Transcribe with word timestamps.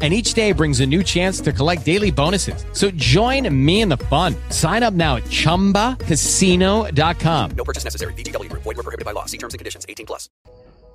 and 0.00 0.14
each 0.14 0.34
day 0.34 0.52
brings 0.52 0.78
a 0.78 0.86
new 0.86 1.02
chance 1.02 1.40
to 1.40 1.52
collect 1.52 1.84
daily 1.84 2.12
bonuses. 2.12 2.64
So 2.72 2.92
join 2.92 3.52
me 3.52 3.80
in 3.80 3.88
the 3.88 3.96
fun. 3.96 4.36
Sign 4.50 4.84
up 4.84 4.94
now 4.94 5.16
at 5.16 5.24
ChumbaCasino.com. 5.24 7.50
No 7.56 7.64
purchase 7.64 7.82
necessary. 7.82 8.12
VGW 8.12 8.48
Group. 8.48 8.62
Void 8.62 8.76
were 8.76 8.84
prohibited 8.84 9.04
by 9.04 9.10
law. 9.10 9.24
See 9.24 9.38
terms 9.38 9.54
and 9.54 9.58
conditions. 9.58 9.84
18 9.88 10.06
plus. 10.06 10.28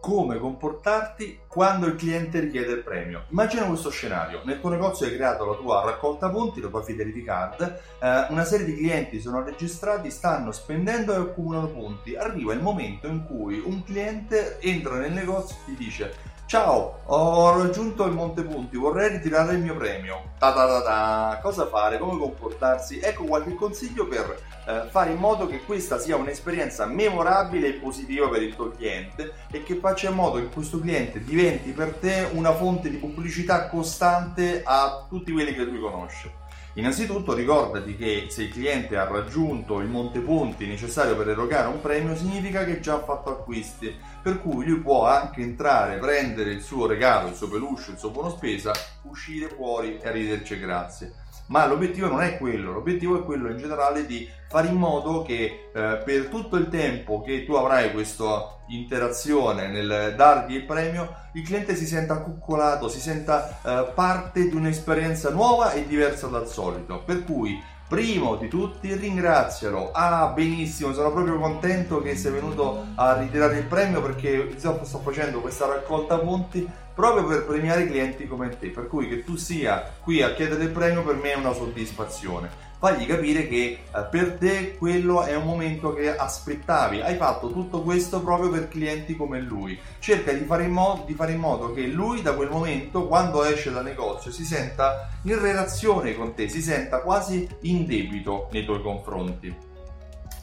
Come 0.04 0.38
comportarti 0.38 1.40
quando 1.48 1.86
il 1.86 1.96
cliente 1.96 2.42
richiede 2.42 2.74
il 2.74 2.84
premio? 2.84 3.24
Immagina 3.30 3.64
questo 3.64 3.90
scenario. 3.90 4.42
Nel 4.44 4.60
tuo 4.60 4.70
negozio 4.70 5.06
hai 5.06 5.14
creato 5.14 5.46
la 5.46 5.56
tua 5.56 5.86
raccolta 5.86 6.30
punti, 6.30 6.60
la 6.60 6.68
tua 6.68 6.84
fidelity 6.84 7.24
card, 7.24 7.80
eh, 8.02 8.26
una 8.28 8.44
serie 8.44 8.66
di 8.66 8.76
clienti 8.76 9.22
sono 9.22 9.42
registrati, 9.42 10.12
stanno 10.12 10.52
spendendo 10.52 11.14
e 11.14 11.20
accumulano 11.20 11.68
punti. 11.68 12.18
Arriva 12.18 12.52
il 12.52 12.62
momento 12.62 13.08
in 13.08 13.26
cui 13.26 13.62
un 13.64 13.82
cliente 13.86 14.60
entra 14.60 14.98
nel 14.98 15.14
negozio 15.14 15.56
e 15.56 15.60
ti 15.68 15.76
dice 15.82 16.33
Ciao, 16.54 17.00
ho 17.06 17.58
raggiunto 17.58 18.06
il 18.06 18.12
Monte 18.12 18.44
Punti, 18.44 18.78
vorrei 18.78 19.10
ritirare 19.10 19.56
il 19.56 19.60
mio 19.64 19.76
premio. 19.76 20.34
Ta 20.38 20.54
ta 20.54 20.68
ta 20.68 20.84
ta. 20.84 21.40
Cosa 21.42 21.66
fare? 21.66 21.98
Come 21.98 22.20
comportarsi? 22.20 23.00
Ecco 23.00 23.24
qualche 23.24 23.56
consiglio 23.56 24.08
per 24.08 24.40
eh, 24.68 24.88
fare 24.92 25.14
in 25.14 25.18
modo 25.18 25.48
che 25.48 25.64
questa 25.64 25.98
sia 25.98 26.16
un'esperienza 26.16 26.86
memorabile 26.86 27.70
e 27.70 27.74
positiva 27.74 28.30
per 28.30 28.44
il 28.44 28.54
tuo 28.54 28.70
cliente 28.70 29.34
e 29.50 29.64
che 29.64 29.78
faccia 29.78 30.10
in 30.10 30.16
modo 30.16 30.38
che 30.38 30.50
questo 30.50 30.80
cliente 30.80 31.24
diventi 31.24 31.72
per 31.72 31.96
te 31.96 32.30
una 32.34 32.54
fonte 32.54 32.92
di 32.92 32.98
pubblicità 32.98 33.68
costante 33.68 34.62
a 34.64 35.08
tutti 35.10 35.32
quelli 35.32 35.56
che 35.56 35.64
lui 35.64 35.80
conosce. 35.80 36.43
Innanzitutto 36.76 37.36
ricordati 37.36 37.96
che 37.96 38.28
se 38.30 38.44
il 38.44 38.52
cliente 38.52 38.98
ha 38.98 39.08
raggiunto 39.08 39.80
il 39.80 39.88
monte 39.88 40.20
punti 40.22 40.66
necessario 40.66 41.16
per 41.16 41.30
erogare 41.30 41.68
un 41.68 41.80
premio 41.80 42.16
significa 42.16 42.66
che 42.66 42.80
già 42.80 42.96
ha 42.96 43.04
fatto 43.04 43.30
acquisti, 43.30 43.96
per 44.24 44.42
cui 44.42 44.66
lui 44.66 44.80
può 44.80 45.06
anche 45.06 45.42
entrare, 45.42 46.00
prendere 46.00 46.52
il 46.52 46.62
suo 46.62 46.88
regalo, 46.88 47.28
il 47.30 47.36
suo 47.36 47.48
peluche, 47.48 47.92
il 47.92 47.98
suo 48.00 48.10
buono 48.10 48.32
spesa, 48.32 48.72
uscire 49.04 49.50
fuori 49.50 50.00
e 50.00 50.08
arrivederci 50.08 50.60
grazie 50.60 51.23
ma 51.48 51.66
l'obiettivo 51.66 52.08
non 52.08 52.22
è 52.22 52.38
quello, 52.38 52.72
l'obiettivo 52.72 53.20
è 53.20 53.24
quello 53.24 53.50
in 53.50 53.58
generale 53.58 54.06
di 54.06 54.28
fare 54.48 54.68
in 54.68 54.76
modo 54.76 55.24
che 55.24 55.70
eh, 55.74 56.02
per 56.06 56.28
tutto 56.28 56.58
il 56.58 56.70
tempo 56.70 57.22
che 57.22 57.46
tu 57.46 57.54
avrai 57.54 57.92
questa 57.92 58.58
interazione 58.68 59.68
nel 59.68 60.14
dargli 60.16 60.56
il 60.56 60.66
premio, 60.66 61.14
il 61.34 61.44
cliente 61.44 61.76
si 61.76 61.86
senta 61.86 62.20
cuccolato, 62.20 62.88
si 62.88 63.00
senta 63.00 63.60
eh, 63.62 63.92
parte 63.94 64.50
di 64.50 64.56
un'esperienza 64.56 65.30
nuova 65.32 65.72
e 65.74 65.86
diversa 65.86 66.28
dal 66.28 66.48
solito. 66.48 67.02
Per 67.04 67.24
cui 67.24 67.62
Primo 67.94 68.38
di 68.38 68.48
tutti 68.48 68.92
ringrazialo. 68.92 69.92
Ah, 69.92 70.32
benissimo, 70.34 70.94
sono 70.94 71.12
proprio 71.12 71.38
contento 71.38 72.02
che 72.02 72.16
sei 72.16 72.32
venuto 72.32 72.88
a 72.96 73.20
ritirare 73.20 73.60
il 73.60 73.66
premio 73.66 74.02
perché 74.02 74.52
sto 74.58 75.00
facendo 75.04 75.42
questa 75.42 75.68
raccolta 75.68 76.18
punti 76.18 76.68
proprio 76.94 77.26
per 77.26 77.46
premiare 77.46 77.88
clienti 77.88 78.28
come 78.28 78.50
te. 78.58 78.70
Per 78.70 78.88
cui 78.88 79.08
che 79.08 79.24
tu 79.24 79.36
sia 79.36 79.94
qui 80.02 80.22
a 80.22 80.34
chiedere 80.34 80.64
il 80.64 80.70
premio 80.70 81.04
per 81.04 81.16
me 81.16 81.34
è 81.34 81.38
una 81.38 81.54
soddisfazione 81.54 82.72
fagli 82.84 83.06
capire 83.06 83.48
che 83.48 83.80
eh, 83.96 84.08
per 84.12 84.34
te 84.34 84.76
quello 84.78 85.24
è 85.24 85.34
un 85.38 85.46
momento 85.46 85.94
che 85.94 86.14
aspettavi. 86.14 87.00
Hai 87.00 87.16
fatto 87.16 87.50
tutto 87.50 87.82
questo 87.82 88.22
proprio 88.22 88.50
per 88.50 88.68
clienti 88.68 89.16
come 89.16 89.40
lui. 89.40 89.80
Cerca 90.00 90.34
di 90.34 90.44
fare, 90.44 90.66
in 90.66 90.72
modo, 90.72 91.04
di 91.06 91.14
fare 91.14 91.32
in 91.32 91.40
modo 91.40 91.72
che 91.72 91.88
lui 91.88 92.22
da 92.22 92.34
quel 92.34 92.50
momento, 92.50 93.08
quando 93.08 93.46
esce 93.46 93.72
dal 93.72 93.86
negozio, 93.86 94.32
si 94.32 94.44
senta 94.44 95.08
in 95.22 95.40
relazione 95.40 96.14
con 96.14 96.34
te, 96.34 96.50
si 96.50 96.62
senta 96.62 97.00
quasi 97.00 97.48
in 97.62 97.86
debito 97.86 98.50
nei 98.52 98.66
tuoi 98.66 98.82
confronti. 98.82 99.72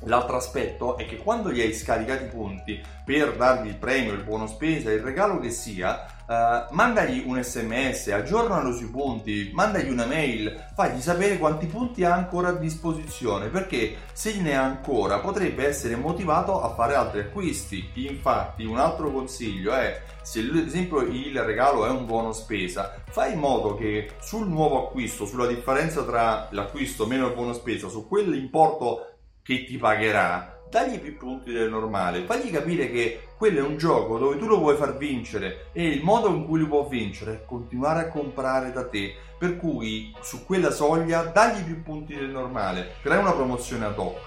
L'altro 0.05 0.37
aspetto 0.37 0.97
è 0.97 1.05
che 1.07 1.19
quando 1.19 1.53
gli 1.53 1.61
hai 1.61 1.75
scaricati 1.75 2.25
i 2.25 2.29
punti 2.29 2.81
per 3.05 3.37
dargli 3.37 3.69
il 3.69 3.77
premio, 3.77 4.13
il 4.13 4.23
buono 4.23 4.47
spesa, 4.47 4.91
il 4.91 5.01
regalo 5.01 5.39
che 5.39 5.51
sia, 5.51 6.07
eh, 6.27 6.67
mandagli 6.71 7.25
un 7.27 7.43
sms, 7.43 8.09
aggiornalo 8.09 8.73
sui 8.73 8.87
punti, 8.87 9.51
mandagli 9.53 9.91
una 9.91 10.07
mail, 10.07 10.69
fagli 10.75 11.01
sapere 11.01 11.37
quanti 11.37 11.67
punti 11.67 12.05
ha 12.05 12.15
ancora 12.15 12.49
a 12.49 12.53
disposizione, 12.53 13.49
perché 13.49 13.97
se 14.13 14.41
ne 14.41 14.57
ha 14.57 14.63
ancora 14.63 15.19
potrebbe 15.19 15.67
essere 15.67 15.97
motivato 15.97 16.63
a 16.63 16.73
fare 16.75 16.95
altri 16.95 17.21
acquisti. 17.21 17.91
Infatti 17.95 18.65
un 18.65 18.79
altro 18.79 19.11
consiglio 19.11 19.75
è, 19.75 20.01
se 20.23 20.41
ad 20.41 20.67
esempio 20.67 21.01
il 21.01 21.39
regalo 21.43 21.85
è 21.85 21.91
un 21.91 22.07
buono 22.07 22.33
spesa, 22.33 22.95
fai 23.11 23.33
in 23.35 23.39
modo 23.39 23.75
che 23.75 24.13
sul 24.21 24.49
nuovo 24.49 24.87
acquisto, 24.87 25.27
sulla 25.27 25.47
differenza 25.47 26.05
tra 26.05 26.49
l'acquisto 26.53 27.07
meno 27.07 27.27
il 27.27 27.35
buono 27.35 27.53
spesa, 27.53 27.89
su 27.89 28.09
quell'importo 28.09 29.05
che 29.43 29.65
ti 29.65 29.77
pagherà, 29.77 30.61
dagli 30.71 30.99
più 30.99 31.17
punti 31.17 31.51
del 31.53 31.69
normale, 31.69 32.25
fagli 32.25 32.51
capire 32.51 32.91
che 32.91 33.29
quello 33.37 33.59
è 33.59 33.63
un 33.63 33.77
gioco 33.77 34.19
dove 34.19 34.39
tu 34.39 34.47
lo 34.47 34.59
vuoi 34.59 34.77
far 34.77 34.97
vincere 34.97 35.67
e 35.73 35.89
il 35.89 36.03
modo 36.03 36.29
in 36.29 36.47
cui 36.47 36.61
lo 36.61 36.69
può 36.69 36.87
vincere 36.87 37.33
è 37.33 37.45
continuare 37.45 38.01
a 38.01 38.09
comprare 38.09 38.71
da 38.71 38.87
te. 38.87 39.15
Per 39.39 39.57
cui 39.57 40.15
su 40.21 40.45
quella 40.45 40.71
soglia 40.71 41.23
dagli 41.23 41.65
più 41.65 41.83
punti 41.83 42.15
del 42.15 42.29
normale, 42.29 42.97
crea 43.03 43.19
una 43.19 43.33
promozione 43.33 43.87
ad 43.87 43.99
hoc. 43.99 44.21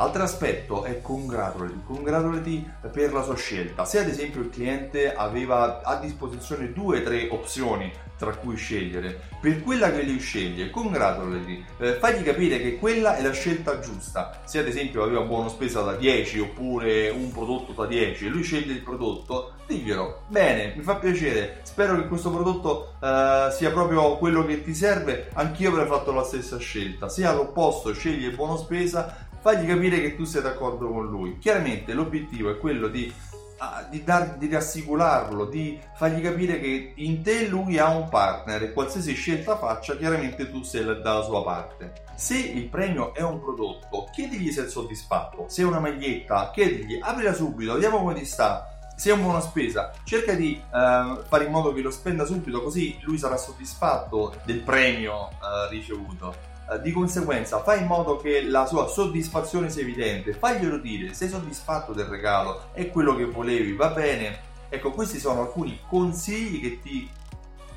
Altro 0.00 0.22
aspetto 0.22 0.84
è 0.84 1.02
congratulati, 1.02 1.82
congratulati 1.84 2.70
per 2.92 3.12
la 3.12 3.24
sua 3.24 3.34
scelta. 3.34 3.84
Se 3.84 3.98
ad 3.98 4.06
esempio 4.06 4.40
il 4.40 4.48
cliente 4.48 5.12
aveva 5.12 5.82
a 5.82 5.96
disposizione 5.96 6.72
due 6.72 7.00
o 7.00 7.02
tre 7.02 7.26
opzioni 7.28 7.92
tra 8.16 8.34
cui 8.34 8.56
scegliere, 8.56 9.20
per 9.40 9.62
quella 9.62 9.92
che 9.92 10.02
lui 10.02 10.18
sceglie, 10.18 10.70
congratulati, 10.70 11.64
eh, 11.78 11.92
fagli 11.94 12.22
capire 12.22 12.60
che 12.60 12.76
quella 12.76 13.16
è 13.16 13.22
la 13.22 13.32
scelta 13.32 13.78
giusta. 13.78 14.40
Se 14.44 14.58
ad 14.58 14.66
esempio 14.66 15.02
aveva 15.04 15.20
un 15.20 15.28
buono 15.28 15.48
spesa 15.48 15.82
da 15.82 15.94
10 15.94 16.40
oppure 16.40 17.10
un 17.10 17.30
prodotto 17.32 17.72
da 17.72 17.86
10 17.86 18.26
e 18.26 18.28
lui 18.28 18.42
sceglie 18.42 18.72
il 18.72 18.82
prodotto, 18.82 19.52
diglielo. 19.66 20.22
Bene, 20.26 20.74
mi 20.76 20.82
fa 20.82 20.96
piacere, 20.96 21.60
spero 21.62 21.94
che 21.94 22.08
questo 22.08 22.30
prodotto 22.30 22.94
eh, 23.00 23.48
sia 23.52 23.70
proprio 23.70 24.16
quello 24.16 24.44
che 24.44 24.64
ti 24.64 24.74
serve, 24.74 25.30
anch'io 25.34 25.70
avrei 25.70 25.86
fatto 25.86 26.12
la 26.12 26.24
stessa 26.24 26.58
scelta. 26.58 27.08
Se 27.08 27.24
all'opposto 27.24 27.92
scegli 27.92 28.24
il 28.24 28.34
buono 28.34 28.56
spesa, 28.56 29.27
fagli 29.40 29.66
capire 29.66 30.00
che 30.00 30.16
tu 30.16 30.24
sei 30.24 30.42
d'accordo 30.42 30.88
con 30.88 31.06
lui. 31.06 31.38
Chiaramente 31.38 31.92
l'obiettivo 31.92 32.50
è 32.50 32.58
quello 32.58 32.88
di, 32.88 33.12
uh, 33.58 33.88
di, 33.90 34.02
dar, 34.04 34.36
di 34.36 34.48
rassicurarlo, 34.48 35.46
di 35.46 35.78
fargli 35.94 36.20
capire 36.20 36.60
che 36.60 36.92
in 36.96 37.22
te 37.22 37.46
lui 37.46 37.78
ha 37.78 37.88
un 37.88 38.08
partner 38.08 38.62
e 38.62 38.72
qualsiasi 38.72 39.14
scelta 39.14 39.56
faccia, 39.56 39.96
chiaramente 39.96 40.50
tu 40.50 40.62
sei 40.62 40.84
dalla 40.84 41.22
sua 41.22 41.42
parte. 41.42 42.04
Se 42.14 42.36
il 42.36 42.68
premio 42.68 43.14
è 43.14 43.22
un 43.22 43.40
prodotto, 43.40 44.08
chiedigli 44.12 44.50
se 44.50 44.66
è 44.66 44.68
soddisfatto. 44.68 45.46
Se 45.48 45.62
è 45.62 45.64
una 45.64 45.80
maglietta, 45.80 46.50
chiedigli, 46.52 46.98
aprila 47.00 47.32
subito, 47.32 47.74
vediamo 47.74 47.98
come 47.98 48.14
ti 48.14 48.24
sta 48.24 48.72
se 48.98 49.10
è 49.10 49.12
una 49.12 49.22
buona 49.22 49.40
spesa, 49.40 49.92
cerca 50.02 50.34
di 50.34 50.60
uh, 50.60 51.22
fare 51.22 51.44
in 51.44 51.52
modo 51.52 51.72
che 51.72 51.82
lo 51.82 51.90
spenda 51.92 52.24
subito, 52.24 52.60
così 52.60 52.98
lui 53.02 53.16
sarà 53.16 53.36
soddisfatto 53.36 54.34
del 54.42 54.58
premio 54.62 55.28
uh, 55.40 55.70
ricevuto. 55.70 56.34
Eh, 56.70 56.82
di 56.82 56.92
conseguenza 56.92 57.62
fai 57.62 57.80
in 57.80 57.86
modo 57.86 58.16
che 58.16 58.42
la 58.42 58.66
sua 58.66 58.88
soddisfazione 58.88 59.70
sia 59.70 59.82
evidente, 59.82 60.34
faglielo 60.34 60.76
dire, 60.78 61.14
sei 61.14 61.28
soddisfatto 61.28 61.94
del 61.94 62.04
regalo, 62.04 62.68
è 62.72 62.90
quello 62.90 63.16
che 63.16 63.24
volevi, 63.24 63.72
va 63.72 63.88
bene. 63.88 64.46
Ecco, 64.68 64.90
questi 64.90 65.18
sono 65.18 65.40
alcuni 65.40 65.80
consigli 65.88 66.60
che 66.60 66.80
ti 66.80 67.10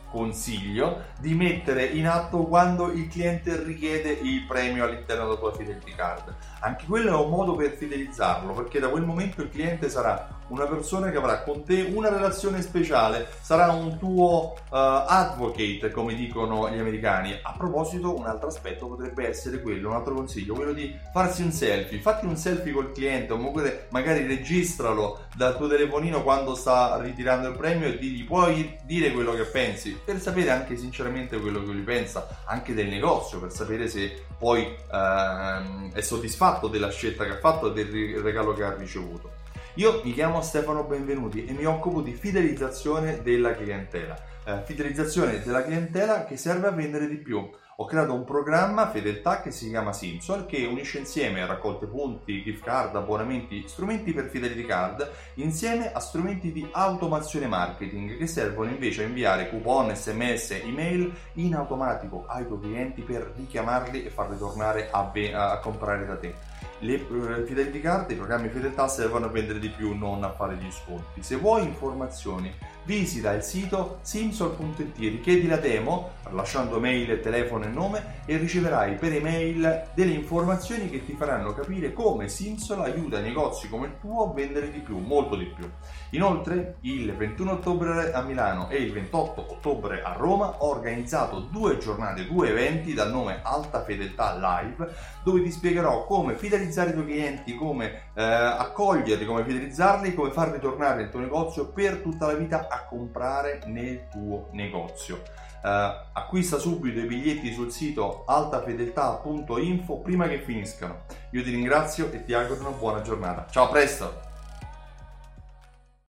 consiglio 0.09 1.03
di 1.22 1.34
mettere 1.34 1.85
in 1.85 2.06
atto 2.06 2.40
quando 2.44 2.91
il 2.91 3.07
cliente 3.07 3.63
richiede 3.63 4.12
il 4.12 4.46
premio 4.46 4.84
all'interno 4.84 5.24
della 5.24 5.38
tua 5.38 5.53
fidelity 5.53 5.96
card. 5.96 6.35
Anche 6.59 6.85
quello 6.85 7.12
è 7.12 7.24
un 7.24 7.30
modo 7.30 7.56
per 7.56 7.72
fidelizzarlo, 7.72 8.51
perché 8.51 8.81
da 8.81 8.90
quel 8.90 9.03
momento 9.03 9.41
il 9.41 9.50
cliente 9.50 9.90
sarà 9.90 10.41
una 10.51 10.67
persona 10.67 11.09
che 11.09 11.17
avrà 11.17 11.44
con 11.44 11.63
te 11.63 11.81
una 11.94 12.09
relazione 12.09 12.62
speciale, 12.62 13.27
sarà 13.42 13.71
un 13.71 13.98
tuo 13.98 14.53
uh, 14.53 14.56
advocate, 14.69 15.92
come 15.92 16.13
dicono 16.13 16.69
gli 16.69 16.77
americani. 16.77 17.38
A 17.42 17.53
proposito, 17.57 18.15
un 18.15 18.25
altro 18.25 18.50
aspetto 18.50 18.88
potrebbe 18.88 19.27
essere 19.27 19.62
quello, 19.62 19.89
un 19.89 19.95
altro 19.95 20.13
consiglio, 20.13 20.53
quello 20.53 20.74
di 20.74 20.94
farsi 21.13 21.42
un 21.42 21.51
selfie. 21.51 22.00
Fatti 22.00 22.25
un 22.25 22.36
selfie 22.36 22.74
col 22.74 22.92
cliente, 22.92 23.33
oppure 23.33 23.88
magari 23.89 24.27
registralo 24.27 25.25
dal 25.36 25.56
tuo 25.56 25.68
telefonino 25.68 26.21
quando 26.21 26.53
sta 26.53 27.00
ritirando 27.01 27.48
il 27.48 27.56
premio 27.56 27.88
e 27.88 27.98
digli 27.98 28.25
puoi 28.25 28.77
dire 28.83 29.12
quello 29.12 29.33
che 29.33 29.44
pensi, 29.44 29.98
per 30.03 30.19
sapere 30.19 30.50
anche 30.50 30.75
sinceramente 30.75 31.39
quello 31.39 31.59
che 31.62 31.71
lui 31.71 31.81
pensa, 31.81 32.27
anche 32.45 32.74
del 32.74 32.88
negozio, 32.88 33.39
per 33.39 33.51
sapere 33.51 33.88
se 33.88 34.25
poi 34.38 34.63
uh, 34.63 35.92
è 35.94 36.01
soddisfatto 36.01 36.68
della 36.68 36.89
scelta 36.89 37.24
che 37.24 37.31
ha 37.31 37.39
fatto 37.39 37.74
e 37.74 37.74
del 37.74 38.21
regalo 38.21 38.53
che 38.53 38.63
ha 38.63 38.75
ricevuto. 38.75 39.39
Io 39.75 40.01
mi 40.03 40.12
chiamo 40.12 40.41
Stefano 40.41 40.83
Benvenuti 40.83 41.45
e 41.45 41.53
mi 41.53 41.63
occupo 41.63 42.01
di 42.01 42.12
fidelizzazione 42.12 43.21
della 43.21 43.56
clientela. 43.56 44.21
Eh, 44.44 44.63
fidelizzazione 44.65 45.41
della 45.41 45.63
clientela 45.63 46.25
che 46.25 46.35
serve 46.35 46.68
a 46.68 46.71
vendere 46.71 47.07
di 47.07 47.15
più. 47.15 47.50
Ho 47.77 47.85
creato 47.85 48.13
un 48.13 48.25
programma 48.25 48.89
fedeltà 48.89 49.41
che 49.41 49.50
si 49.50 49.69
chiama 49.69 49.94
Simsol 49.94 50.45
che 50.45 50.65
unisce 50.65 51.00
insieme 51.00 51.45
raccolte 51.45 51.88
punti, 51.88 52.44
gift 52.44 52.63
card, 52.63 52.95
abbonamenti, 52.95 53.65
strumenti 53.68 54.12
per 54.12 54.27
Fidelity 54.27 54.65
Card 54.65 55.09
insieme 55.35 55.91
a 55.91 56.00
strumenti 56.00 56.51
di 56.51 56.68
automazione 56.69 57.47
marketing 57.47 58.18
che 58.18 58.27
servono 58.27 58.69
invece 58.69 59.03
a 59.03 59.07
inviare 59.07 59.50
coupon, 59.50 59.95
sms, 59.95 60.51
email 60.63 61.12
in 61.35 61.56
automatico 61.56 62.25
ai 62.27 62.45
tuoi 62.45 62.59
clienti 62.59 63.01
per 63.01 63.33
richiamarli 63.35 64.03
e 64.06 64.09
farli 64.09 64.38
tornare 64.38 64.89
a, 64.91 65.09
ve- 65.12 65.33
a 65.33 65.57
comprare 65.59 66.06
da 66.06 66.17
te. 66.17 66.35
Le 66.79 66.95
uh, 66.95 67.45
Fidelity 67.45 67.79
Card, 67.79 68.12
i 68.12 68.15
programmi 68.15 68.50
fedeltà 68.50 68.88
servono 68.88 69.27
a 69.27 69.29
vendere 69.29 69.59
di 69.59 69.69
più, 69.69 69.95
non 69.95 70.24
a 70.24 70.31
fare 70.31 70.56
gli 70.56 70.71
sconti. 70.71 71.24
Se 71.24 71.35
vuoi 71.35 71.63
informazioni, 71.63 72.53
visita 72.83 73.31
il 73.33 73.44
sito 73.44 74.00
simsol.it, 74.01 74.98
richiedi 74.98 75.48
la 75.48 75.57
demo 75.57 76.19
lasciando 76.31 76.80
mail, 76.80 77.19
telefono 77.19 77.66
e 77.66 77.68
nome 77.68 78.19
e 78.25 78.38
riceverai 78.38 78.95
per 78.95 79.13
email 79.13 79.89
delle 79.94 80.13
informazioni 80.13 80.89
che 80.89 81.06
ti 81.06 81.13
faranno 81.13 81.54
capire 81.54 81.94
come 81.94 82.28
Simsol 82.28 82.81
aiuta 82.81 83.19
negozi 83.19 83.69
come 83.69 83.88
il 83.88 83.94
tuo 84.00 84.30
a 84.30 84.33
vendere 84.33 84.72
di 84.72 84.80
più, 84.80 84.98
molto 85.00 85.36
di 85.36 85.45
più. 85.45 85.69
Inoltre, 86.12 86.78
il 86.81 87.13
21 87.16 87.51
ottobre 87.51 88.12
a 88.12 88.22
Milano 88.22 88.69
e 88.69 88.78
il 88.78 88.92
28 88.92 89.51
ottobre 89.51 90.01
a 90.01 90.13
Roma 90.13 90.57
ho 90.60 90.69
organizzato 90.69 91.39
due 91.39 91.77
giornate, 91.77 92.27
due 92.27 92.50
eventi 92.50 92.94
dal 92.94 93.12
nome 93.12 93.39
Alta 93.44 93.84
Fedeltà 93.84 94.36
Live, 94.36 94.94
dove 95.24 95.42
ti 95.44 95.51
spiegherò 95.51 96.06
come 96.06 96.36
fidelizzare 96.36 96.92
i 96.92 96.94
tuoi 96.94 97.06
clienti, 97.06 97.56
come 97.56 98.10
eh, 98.13 98.24
accoglierli, 98.24 99.25
come 99.25 99.44
fidelizzarli, 99.44 100.13
come 100.13 100.31
farli 100.31 100.60
tornare 100.60 101.02
nel 101.02 101.10
tuo 101.10 101.19
negozio 101.19 101.68
per 101.68 101.98
tutta 101.98 102.28
la 102.28 102.34
vita 102.34 102.68
a 102.69 102.86
comprare 102.86 103.62
nel 103.66 104.08
tuo 104.10 104.50
negozio. 104.52 105.22
Uh, 105.63 105.94
acquista 106.13 106.58
subito 106.58 107.00
i 107.00 107.06
biglietti 107.06 107.54
sul 107.54 107.72
sito 107.72 108.24
altafedeltà.info 108.25 110.00
prima 110.00 110.28
che 110.28 110.42
finiscano. 110.42 111.04
Io 111.31 111.44
ti 111.44 111.52
ringrazio 111.52 112.12
e 112.12 112.24
ti 112.24 112.34
auguro 112.34 112.62
una 112.62 112.75
buona 112.75 113.02
giornata. 113.02 113.46
Ciao, 113.48 113.66
a 113.66 113.69
presto! 113.69 114.22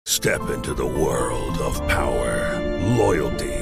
Step 0.05 0.49
into 0.49 0.73
the 0.73 0.83
world 0.83 1.59
of 1.59 1.79
power, 1.87 2.59
loyalty 2.97 3.62